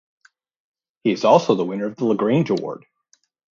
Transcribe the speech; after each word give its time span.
He 1.03 1.11
is 1.11 1.25
also 1.25 1.53
the 1.53 1.63
winner 1.63 1.85
of 1.85 1.95
the 1.95 2.05
Lagrange 2.05 2.49
Award. 2.49 2.87